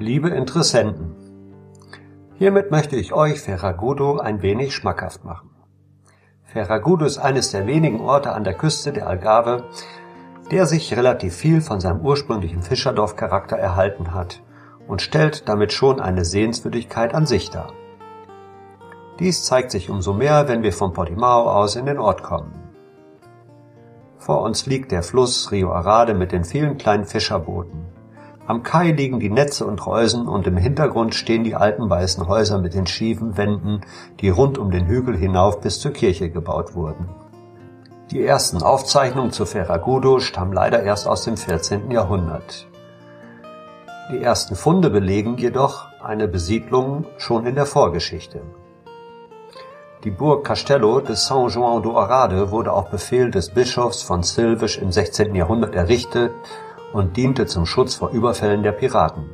[0.00, 1.16] Liebe Interessenten,
[2.36, 5.50] hiermit möchte ich euch Ferragudo ein wenig schmackhaft machen.
[6.44, 9.64] Ferragudo ist eines der wenigen Orte an der Küste der Algarve,
[10.52, 14.40] der sich relativ viel von seinem ursprünglichen Fischerdorfcharakter erhalten hat
[14.86, 17.72] und stellt damit schon eine Sehenswürdigkeit an sich dar.
[19.18, 22.52] Dies zeigt sich umso mehr, wenn wir von Portimao aus in den Ort kommen.
[24.16, 27.97] Vor uns liegt der Fluss Rio Arade mit den vielen kleinen Fischerbooten.
[28.48, 32.58] Am Kai liegen die Netze und Reusen und im Hintergrund stehen die alten weißen Häuser
[32.58, 33.82] mit den schiefen Wänden,
[34.20, 37.10] die rund um den Hügel hinauf bis zur Kirche gebaut wurden.
[38.10, 41.90] Die ersten Aufzeichnungen zu Ferragudo stammen leider erst aus dem 14.
[41.90, 42.66] Jahrhundert.
[44.10, 48.40] Die ersten Funde belegen jedoch eine Besiedlung schon in der Vorgeschichte.
[50.04, 54.78] Die Burg Castello de São João do Arade wurde auf Befehl des Bischofs von Silvisch
[54.78, 55.34] im 16.
[55.34, 56.32] Jahrhundert errichtet
[56.92, 59.24] und diente zum Schutz vor Überfällen der Piraten.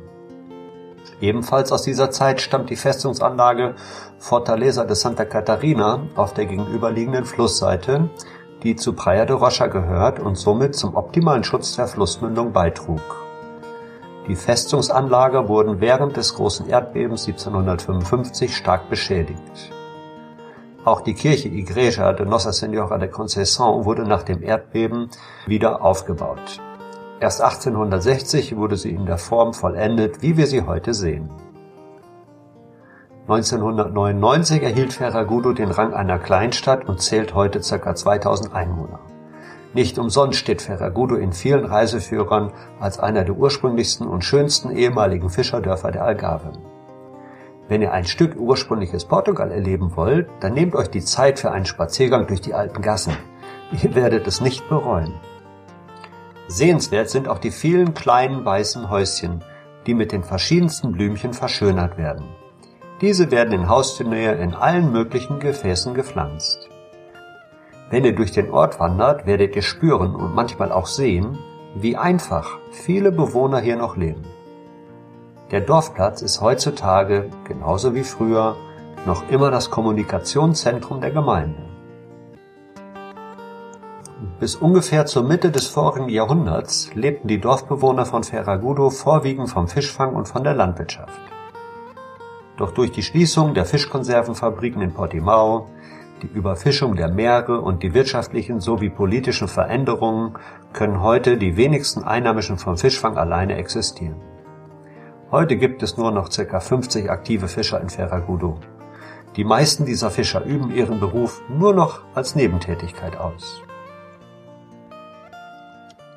[1.21, 3.75] Ebenfalls aus dieser Zeit stammt die Festungsanlage
[4.19, 8.09] Fortaleza de Santa Catarina auf der gegenüberliegenden Flussseite,
[8.63, 13.01] die zu Praia de Rocha gehört und somit zum optimalen Schutz der Flussmündung beitrug.
[14.27, 19.71] Die Festungsanlage wurden während des großen Erdbebens 1755 stark beschädigt.
[20.83, 25.09] Auch die Kirche Igreja de Nossa Senhora de Conceição wurde nach dem Erdbeben
[25.45, 26.59] wieder aufgebaut.
[27.19, 31.29] Erst 1860 wurde sie in der Form vollendet, wie wir sie heute sehen.
[33.27, 37.95] 1999 erhielt Ferragudo den Rang einer Kleinstadt und zählt heute ca.
[37.95, 38.99] 2000 Einwohner.
[39.73, 45.91] Nicht umsonst steht Ferragudo in vielen Reiseführern als einer der ursprünglichsten und schönsten ehemaligen Fischerdörfer
[45.91, 46.51] der Algarve.
[47.67, 51.65] Wenn ihr ein Stück ursprüngliches Portugal erleben wollt, dann nehmt euch die Zeit für einen
[51.65, 53.17] Spaziergang durch die alten Gassen.
[53.81, 55.13] Ihr werdet es nicht bereuen.
[56.47, 59.43] Sehenswert sind auch die vielen kleinen weißen Häuschen,
[59.87, 62.25] die mit den verschiedensten Blümchen verschönert werden.
[63.01, 66.69] Diese werden in Haustürnähe in allen möglichen Gefäßen gepflanzt.
[67.89, 71.37] Wenn ihr durch den Ort wandert, werdet ihr spüren und manchmal auch sehen,
[71.75, 74.23] wie einfach viele Bewohner hier noch leben.
[75.51, 78.55] Der Dorfplatz ist heutzutage, genauso wie früher,
[79.05, 81.64] noch immer das Kommunikationszentrum der Gemeinde.
[84.39, 90.13] Bis ungefähr zur Mitte des vorigen Jahrhunderts lebten die Dorfbewohner von Ferragudo vorwiegend vom Fischfang
[90.13, 91.21] und von der Landwirtschaft.
[92.57, 95.67] Doch durch die Schließung der Fischkonservenfabriken in Portimao,
[96.21, 100.33] die Überfischung der Meere und die wirtschaftlichen sowie politischen Veränderungen
[100.73, 104.21] können heute die wenigsten Einheimischen vom Fischfang alleine existieren.
[105.31, 106.59] Heute gibt es nur noch ca.
[106.59, 108.59] 50 aktive Fischer in Ferragudo.
[109.35, 113.61] Die meisten dieser Fischer üben ihren Beruf nur noch als Nebentätigkeit aus.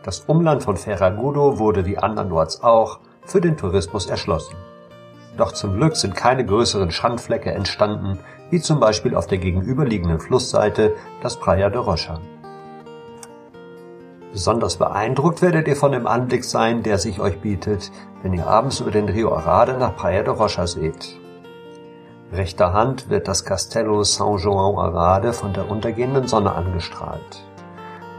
[0.08, 4.56] Das Umland von Ferragudo wurde wie andernorts auch für den Tourismus erschlossen.
[5.36, 8.18] Doch zum Glück sind keine größeren Schandflecke entstanden,
[8.48, 12.20] wie zum Beispiel auf der gegenüberliegenden Flussseite das Praia de Rocha.
[14.32, 17.92] Besonders beeindruckt werdet ihr von dem Anblick sein, der sich euch bietet,
[18.22, 21.18] wenn ihr abends über den Rio Arade nach Praia de Rocha seht.
[22.32, 27.44] Rechter Hand wird das Castello São João Arade von der untergehenden Sonne angestrahlt.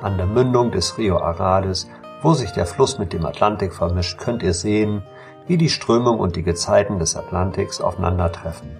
[0.01, 1.89] An der Mündung des Rio Arades,
[2.21, 5.03] wo sich der Fluss mit dem Atlantik vermischt, könnt ihr sehen,
[5.47, 8.77] wie die Strömung und die Gezeiten des Atlantiks aufeinandertreffen.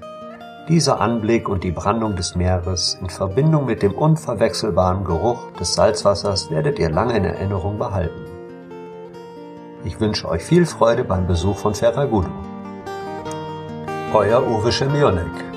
[0.69, 6.51] Dieser Anblick und die Brandung des Meeres in Verbindung mit dem unverwechselbaren Geruch des Salzwassers
[6.51, 8.25] werdet ihr lange in Erinnerung behalten.
[9.83, 12.29] Ich wünsche euch viel Freude beim Besuch von Ferragudo.
[14.13, 15.48] Euer Uwe Schemionek